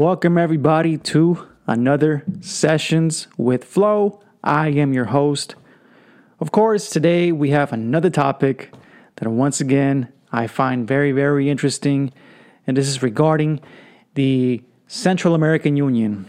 [0.00, 4.22] Welcome, everybody, to another Sessions with Flow.
[4.42, 5.56] I am your host.
[6.40, 8.72] Of course, today we have another topic
[9.16, 12.14] that once again I find very, very interesting,
[12.66, 13.60] and this is regarding
[14.14, 16.24] the Central American Union.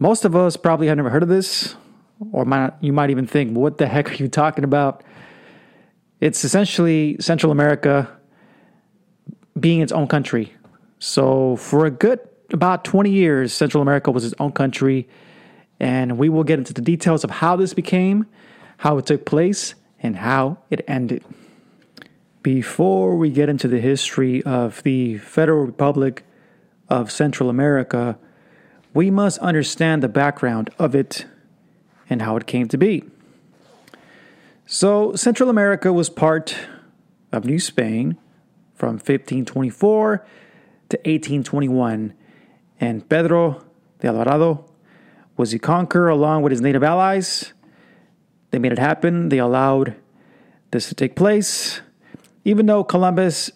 [0.00, 1.76] Most of us probably have never heard of this,
[2.32, 5.04] or might, you might even think, what the heck are you talking about?
[6.18, 8.10] It's essentially Central America
[9.60, 10.53] being its own country.
[11.06, 12.18] So, for a good
[12.50, 15.06] about 20 years, Central America was its own country,
[15.78, 18.24] and we will get into the details of how this became,
[18.78, 21.22] how it took place, and how it ended.
[22.42, 26.24] Before we get into the history of the Federal Republic
[26.88, 28.18] of Central America,
[28.94, 31.26] we must understand the background of it
[32.08, 33.04] and how it came to be.
[34.64, 36.56] So, Central America was part
[37.30, 38.16] of New Spain
[38.74, 40.24] from 1524
[40.88, 42.14] to 1821,
[42.80, 43.64] and Pedro
[44.00, 44.64] de Alvarado
[45.36, 47.52] was the conqueror along with his native allies.
[48.50, 49.96] They made it happen, they allowed
[50.70, 51.80] this to take place.
[52.44, 53.50] Even though Columbus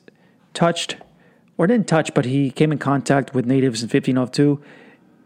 [0.55, 0.97] touched,
[1.57, 4.63] or didn't touch, but he came in contact with natives in 1502,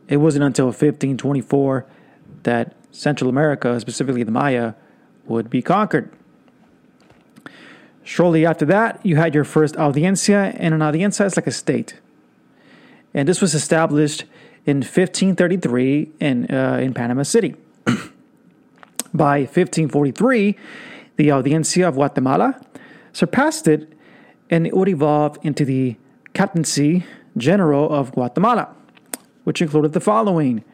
[0.08, 1.86] it wasn't until 1524
[2.42, 4.74] that Central America, specifically the Maya,
[5.26, 6.12] would be conquered.
[8.02, 12.00] Shortly after that, you had your first audiencia, and an audiencia is like a state.
[13.14, 14.24] And this was established
[14.64, 17.54] in 1533 in, uh, in Panama City.
[19.14, 20.56] By 1543,
[21.16, 22.60] the Audiencia of Guatemala
[23.12, 23.92] surpassed it,
[24.50, 25.96] and it would evolve into the
[26.32, 27.04] Captaincy
[27.36, 28.74] General of Guatemala,
[29.44, 30.64] which included the following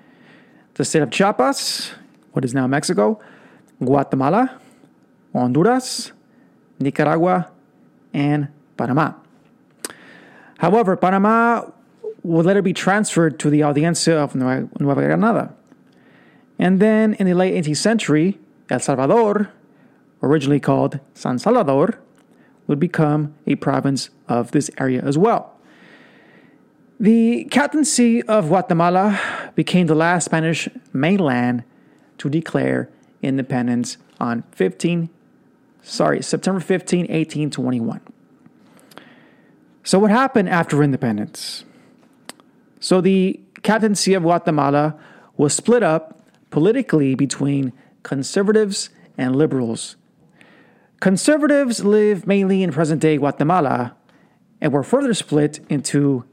[0.74, 1.90] the state of Chiapas,
[2.32, 3.20] what is now Mexico,
[3.84, 4.60] Guatemala,
[5.32, 6.12] Honduras,
[6.78, 7.50] Nicaragua,
[8.14, 9.14] and Panama.
[10.58, 11.64] However, Panama
[12.22, 15.54] would later be transferred to the Audiencia of Nueva Granada.
[16.58, 19.50] And then in the late 18th century, El Salvador,
[20.22, 22.00] originally called San Salvador,
[22.66, 25.54] would become a province of this area as well.
[27.00, 29.18] The captaincy of Guatemala
[29.54, 31.62] became the last Spanish mainland
[32.18, 32.90] to declare
[33.22, 35.08] independence on 15
[35.88, 38.00] sorry, September 15, 1821.
[39.82, 41.64] So what happened after independence?
[42.88, 44.98] So the captaincy of Guatemala
[45.36, 48.88] was split up politically between conservatives
[49.18, 49.96] and liberals.
[50.98, 53.94] Conservatives live mainly in present day Guatemala
[54.62, 56.24] and were further split into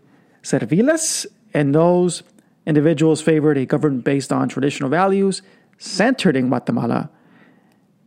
[0.43, 2.23] serviles and those
[2.65, 5.41] individuals favored a government based on traditional values
[5.77, 7.09] centered in Guatemala.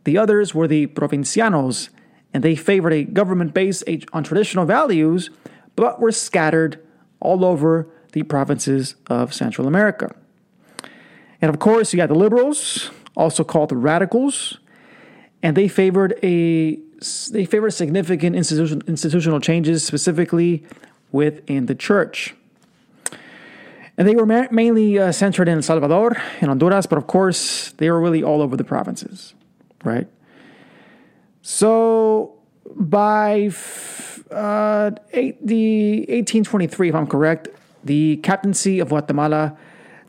[0.05, 1.91] The others were the provincianos,
[2.33, 5.29] and they favored a government based on traditional values,
[5.75, 6.83] but were scattered
[7.19, 10.13] all over the provinces of Central America.
[11.41, 14.59] And of course, you had the liberals, also called the radicals,
[15.41, 16.79] and they favored a
[17.31, 20.65] they favored significant institution, institutional changes, specifically
[21.13, 22.35] within the church.
[23.97, 27.71] And they were ma- mainly uh, centered in El Salvador and Honduras, but of course,
[27.77, 29.33] they were really all over the provinces,
[29.83, 30.07] right?
[31.41, 32.35] So
[32.75, 33.51] by
[34.31, 37.47] uh, eight, the 1823, if I'm correct,
[37.83, 39.57] the captaincy of Guatemala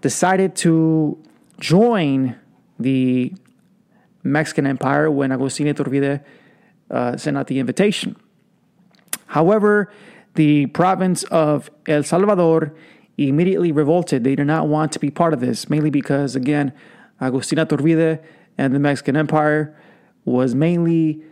[0.00, 1.22] decided to
[1.58, 2.36] join
[2.78, 3.32] the
[4.22, 6.22] Mexican Empire when Agustin Iturbide
[6.90, 8.16] uh, sent out the invitation.
[9.26, 9.92] However,
[10.34, 12.74] the province of El Salvador
[13.16, 14.24] immediately revolted.
[14.24, 16.72] They did not want to be part of this, mainly because, again,
[17.20, 18.22] Agustin Iturbide
[18.56, 19.76] and the Mexican Empire
[20.24, 21.22] was mainly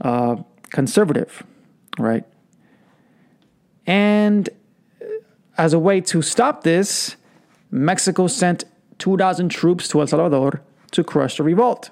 [0.00, 0.36] uh,
[0.70, 1.42] conservative,
[1.98, 2.24] right?
[3.86, 4.48] And
[5.62, 7.14] as a way to stop this,
[7.70, 8.64] Mexico sent
[8.98, 11.88] 2,000 troops to El Salvador to crush the revolt.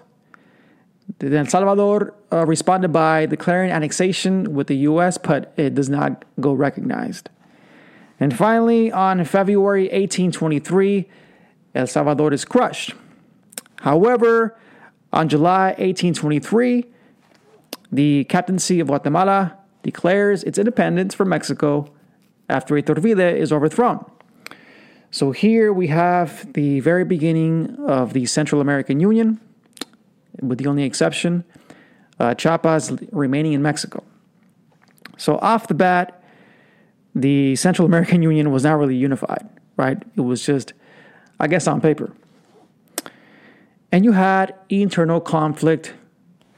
[1.20, 6.24] Then El Salvador uh, responded by declaring annexation with the US, but it does not
[6.41, 7.30] go recognized.
[8.18, 11.09] And finally, on February 1823,
[11.77, 12.95] El Salvador is crushed.
[13.83, 14.59] However,
[15.12, 16.86] on July 1823,
[17.92, 21.92] the captaincy of Guatemala declares its independence from Mexico
[22.50, 24.04] after Iturbide is overthrown.
[25.10, 29.41] So here we have the very beginning of the Central American Union,
[30.41, 31.44] with the only exception,
[32.20, 34.04] uh, Chiapas remaining in Mexico.
[35.16, 36.22] So off the bat,
[37.14, 40.00] the Central American Union was not really unified, right?
[40.16, 40.72] It was just,
[41.41, 42.12] I guess, on paper.
[43.91, 45.94] And you had internal conflict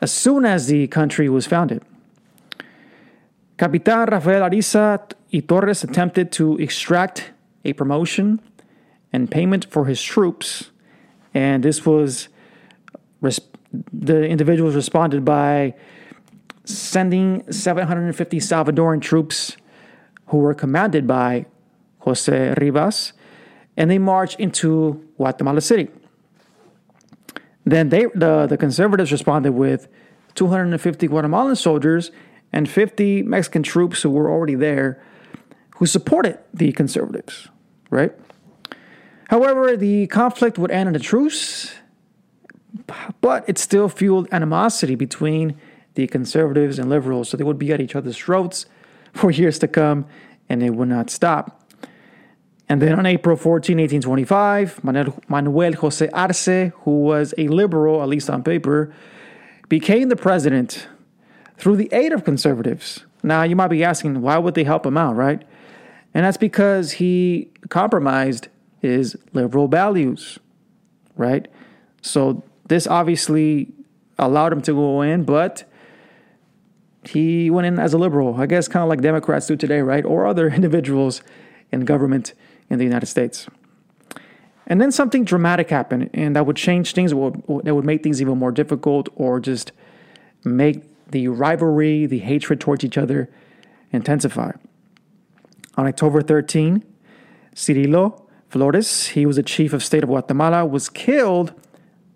[0.02, 1.82] as soon as the country was founded.
[3.56, 7.32] Capitan Rafael Ariza Torres attempted to extract
[7.64, 8.40] a promotion
[9.12, 10.70] and payment for his troops,
[11.32, 12.28] and this was
[13.92, 15.74] the individuals responded by
[16.64, 19.56] sending 750 Salvadoran troops
[20.26, 21.46] who were commanded by
[22.00, 23.12] Jose Rivas,
[23.76, 25.88] and they marched into Guatemala City.
[27.64, 29.88] Then they, the, the conservatives responded with
[30.34, 32.10] 250 Guatemalan soldiers
[32.52, 35.02] and 50 Mexican troops who were already there
[35.82, 37.48] who supported the conservatives,
[37.90, 38.12] right?
[39.26, 41.74] However, the conflict would end in a truce,
[43.20, 45.56] but it still fueled animosity between
[45.94, 48.64] the conservatives and liberals, so they would be at each other's throats
[49.12, 50.06] for years to come,
[50.48, 51.68] and it would not stop.
[52.68, 54.84] And then on April 14, 1825,
[55.28, 58.94] Manuel Jose Arce, who was a liberal, at least on paper,
[59.68, 60.86] became the president
[61.56, 63.04] through the aid of conservatives.
[63.24, 65.42] Now, you might be asking, why would they help him out, right?
[66.14, 68.48] And that's because he compromised
[68.80, 70.38] his liberal values,
[71.16, 71.48] right?
[72.02, 73.72] So this obviously
[74.18, 75.64] allowed him to go in, but
[77.04, 80.04] he went in as a liberal, I guess, kind of like Democrats do today, right?
[80.04, 81.22] Or other individuals
[81.70, 82.34] in government
[82.68, 83.46] in the United States.
[84.66, 88.38] And then something dramatic happened, and that would change things, that would make things even
[88.38, 89.72] more difficult, or just
[90.44, 93.28] make the rivalry, the hatred towards each other
[93.90, 94.52] intensify.
[95.76, 96.84] On October 13,
[97.54, 101.54] Cirilo Flores, he was the chief of state of Guatemala, was killed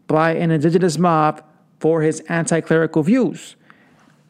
[0.07, 1.43] by an indigenous mob
[1.81, 3.57] for his anti clerical views.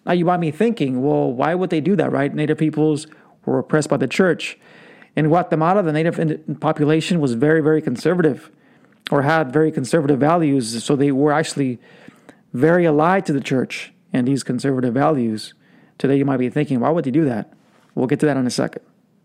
[0.05, 2.33] Now, you might be thinking, well, why would they do that, right?
[2.33, 3.09] Native peoples
[3.45, 4.57] were oppressed by the church.
[5.17, 8.51] In Guatemala, the native population was very, very conservative
[9.11, 10.85] or had very conservative values.
[10.85, 11.81] So they were actually
[12.53, 15.55] very allied to the church and these conservative values.
[15.99, 17.53] Today, you might be thinking, why would they do that?
[17.95, 18.83] We'll get to that in a second.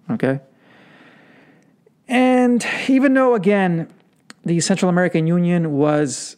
[0.09, 0.39] Okay?
[2.07, 3.87] And even though, again,
[4.43, 6.35] the Central American Union was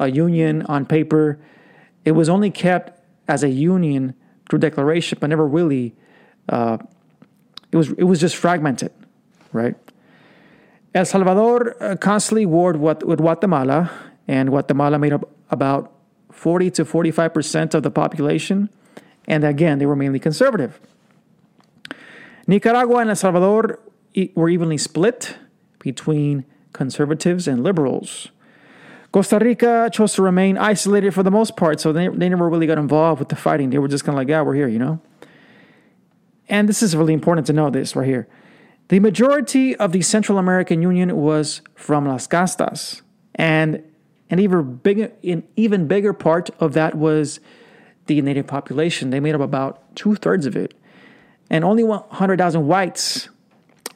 [0.00, 1.38] a union on paper,
[2.04, 2.98] it was only kept
[3.28, 4.14] as a union
[4.48, 5.94] through declaration, but never really.
[6.48, 6.78] Uh,
[7.70, 8.92] it was it was just fragmented,
[9.52, 9.76] right?
[10.94, 13.90] El Salvador uh, constantly warred with, with Guatemala,
[14.26, 15.92] and Guatemala made up about
[16.32, 18.70] 40 to 45 percent of the population,
[19.26, 20.80] and again, they were mainly conservative.
[22.48, 23.78] Nicaragua and El Salvador
[24.34, 25.36] were evenly split
[25.78, 28.28] between conservatives and liberals.
[29.12, 32.66] Costa Rica chose to remain isolated for the most part, so they, they never really
[32.66, 33.70] got involved with the fighting.
[33.70, 35.00] They were just kind of like, yeah, we're here, you know?
[36.48, 38.26] And this is really important to know this right here.
[38.88, 43.02] The majority of the Central American Union was from Las Castas,
[43.34, 43.82] and
[44.30, 47.40] an even bigger, an even bigger part of that was
[48.06, 49.10] the native population.
[49.10, 50.72] They made up about two thirds of it,
[51.50, 53.28] and only 100,000 whites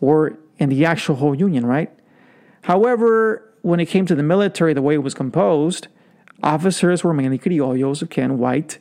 [0.00, 1.90] were in the actual whole union, right?
[2.62, 5.88] However, when it came to the military, the way it was composed,
[6.42, 8.78] officers were mainly criollos, again, white,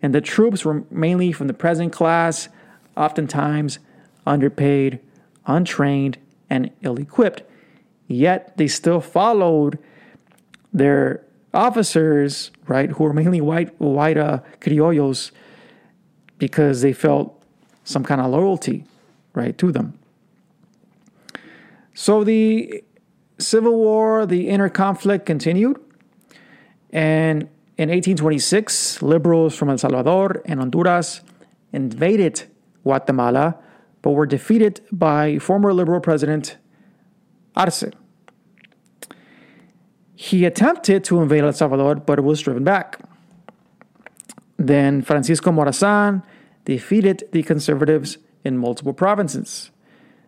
[0.00, 2.48] and the troops were mainly from the peasant class,
[2.96, 3.78] oftentimes
[4.26, 5.00] underpaid,
[5.46, 6.18] untrained,
[6.50, 7.42] and ill equipped.
[8.08, 9.78] Yet they still followed
[10.72, 15.30] their officers, right, who were mainly white, white uh, criollos,
[16.38, 17.41] because they felt
[17.84, 18.84] some kind of loyalty,
[19.34, 19.98] right, to them.
[21.94, 22.82] So the
[23.38, 25.78] Civil War, the inner conflict continued.
[26.90, 27.42] And
[27.76, 31.22] in 1826, liberals from El Salvador and Honduras
[31.72, 32.44] invaded
[32.82, 33.56] Guatemala,
[34.02, 36.56] but were defeated by former liberal president
[37.56, 37.84] Arce.
[40.14, 42.98] He attempted to invade El Salvador, but was driven back.
[44.56, 46.22] Then Francisco Morazan
[46.64, 49.70] defeated the conservatives in multiple provinces.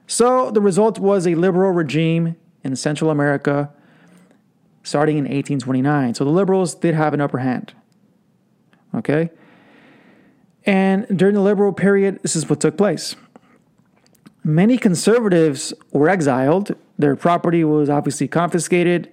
[0.07, 3.71] So the result was a liberal regime in Central America
[4.83, 6.15] starting in 1829.
[6.15, 7.73] So the liberals did have an upper hand.
[8.95, 9.31] Okay?
[10.67, 13.17] And during the liberal period, this is what took place.
[14.43, 19.11] Many conservatives were exiled, their property was obviously confiscated,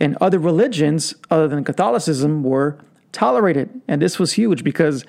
[0.00, 2.78] and other religions other than Catholicism were
[3.12, 3.82] tolerated.
[3.86, 5.04] And this was huge because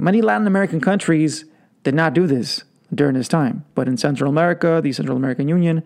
[0.00, 1.44] many Latin American countries
[1.82, 2.64] did not do this
[2.94, 3.64] during this time.
[3.74, 5.82] But in Central America, the Central American Union,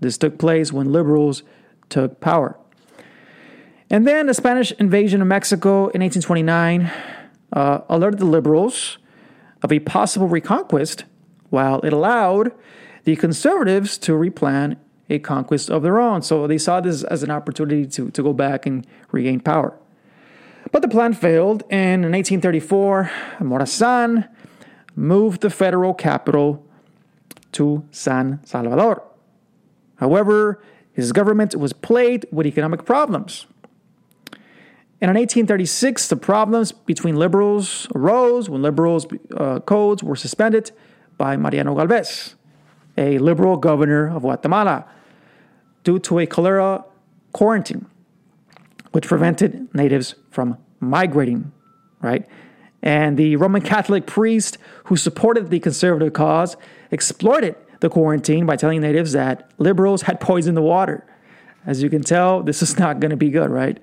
[0.00, 1.42] this took place when liberals
[1.88, 2.56] took power.
[3.90, 6.90] And then the Spanish invasion of Mexico in 1829
[7.52, 8.98] uh, alerted the liberals
[9.62, 11.04] of a possible reconquest,
[11.50, 12.52] while it allowed
[13.04, 14.76] the conservatives to replan
[15.08, 16.20] a conquest of their own.
[16.22, 19.78] So they saw this as an opportunity to, to go back and regain power.
[20.70, 23.10] But the plan failed, and in 1834,
[23.40, 24.28] Morazan
[24.94, 26.64] moved the federal capital
[27.52, 29.02] to San Salvador.
[29.96, 33.46] However, his government was plagued with economic problems.
[35.00, 39.06] And in 1836, the problems between liberals arose when liberals'
[39.36, 40.72] uh, codes were suspended
[41.16, 42.34] by Mariano Galvez,
[42.96, 44.84] a liberal governor of Guatemala,
[45.84, 46.84] due to a cholera
[47.32, 47.86] quarantine,
[48.92, 51.52] which prevented natives from migrating,
[52.00, 52.26] right?
[52.82, 56.56] And the Roman Catholic priest who supported the conservative cause
[56.90, 61.04] exploited the quarantine by telling natives that liberals had poisoned the water.
[61.66, 63.78] As you can tell, this is not going to be good, right?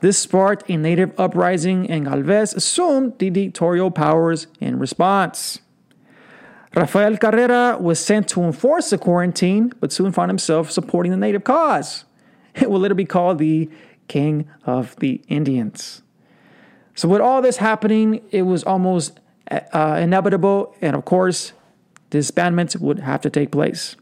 [0.00, 5.60] This sparked a native uprising, and Galvez assumed dictatorial powers in response.
[6.74, 11.44] Rafael Carrera was sent to enforce the quarantine, but soon found himself supporting the native
[11.44, 12.04] cause.
[12.54, 13.70] It will later be called the
[14.08, 16.02] King of the Indians.
[16.94, 21.52] So, with all this happening, it was almost uh, inevitable, and of course,
[22.10, 23.96] disbandment would have to take place.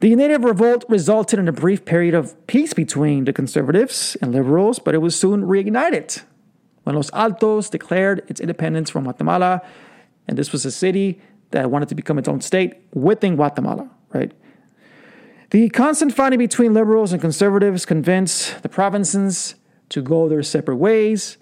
[0.00, 4.78] The native revolt resulted in a brief period of peace between the conservatives and liberals,
[4.78, 6.22] but it was soon reignited
[6.84, 9.60] when Los Altos declared its independence from Guatemala,
[10.26, 14.32] and this was a city that wanted to become its own state within Guatemala, right?
[15.50, 19.56] The constant fighting between liberals and conservatives convinced the provinces
[19.88, 21.38] to go their separate ways,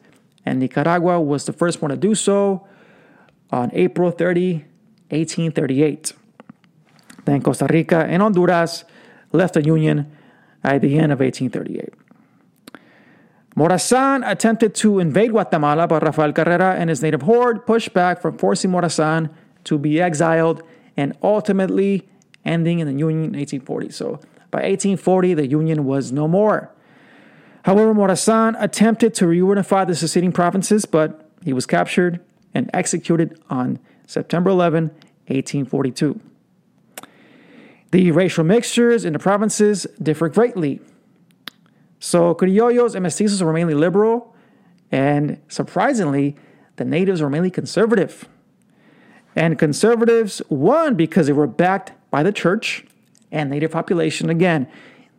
[0.47, 2.67] and Nicaragua was the first one to do so
[3.51, 4.65] on April 30,
[5.11, 6.15] 1838.
[7.27, 8.85] Then Costa Rica and Honduras
[9.33, 10.11] left the Union
[10.65, 11.93] at the end of 1838.
[13.57, 18.39] Morazan attempted to invade Guatemala, but Rafael Carrera and his native horde pushed back from
[18.39, 19.29] forcing Morazan
[19.65, 20.63] to be exiled
[20.97, 22.09] and ultimately
[22.45, 23.91] ending in the Union in 1840.
[23.91, 26.73] So by 1840, the Union was no more.
[27.65, 32.21] However, Morazan attempted to reunify the seceding provinces, but he was captured
[32.55, 34.85] and executed on September 11,
[35.27, 36.21] 1842.
[37.91, 40.81] The racial mixtures in the provinces differ greatly.
[42.01, 44.35] So, criollos and mestizos were mainly liberal,
[44.91, 46.37] and surprisingly,
[46.77, 48.29] the natives were mainly conservative.
[49.35, 52.85] And conservatives won because they were backed by the church
[53.31, 54.31] and native population.
[54.31, 54.69] Again,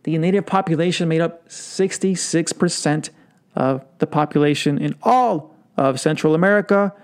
[0.02, 3.10] the native population made up 66%
[3.54, 6.94] of the population in all of Central America,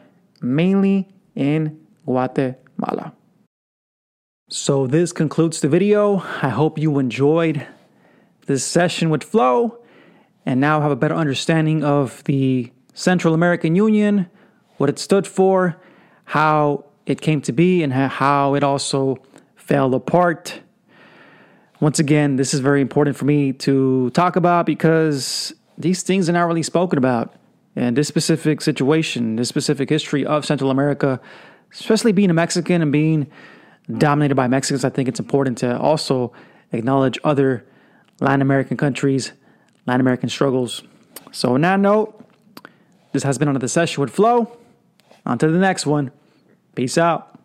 [0.40, 3.12] mainly in Guatemala.
[4.48, 6.18] So, this concludes the video.
[6.40, 7.66] I hope you enjoyed
[8.46, 9.78] this session with Flo
[10.44, 14.30] and now have a better understanding of the Central American Union,
[14.76, 15.76] what it stood for,
[16.24, 19.18] how it came to be, and how it also
[19.66, 20.60] fell apart.
[21.80, 26.32] Once again, this is very important for me to talk about because these things are
[26.32, 27.34] not really spoken about.
[27.74, 31.20] And this specific situation, this specific history of Central America,
[31.72, 33.26] especially being a Mexican and being
[33.98, 36.32] dominated by Mexicans, I think it's important to also
[36.72, 37.66] acknowledge other
[38.20, 39.32] Latin American countries,
[39.84, 40.84] Latin American struggles.
[41.32, 42.24] So, on that note,
[43.12, 44.56] this has been another session with Flo.
[45.26, 46.12] On to the next one.
[46.74, 47.35] Peace out.